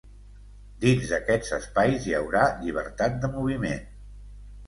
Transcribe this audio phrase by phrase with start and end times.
[0.83, 3.87] Dins d’aquests espais, hi haurà llibertat de moviment.